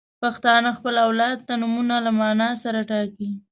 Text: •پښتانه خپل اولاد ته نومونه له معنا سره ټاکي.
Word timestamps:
•پښتانه 0.23 0.69
خپل 0.77 0.95
اولاد 1.05 1.37
ته 1.47 1.53
نومونه 1.61 1.95
له 2.05 2.11
معنا 2.19 2.49
سره 2.63 2.79
ټاکي. 2.89 3.29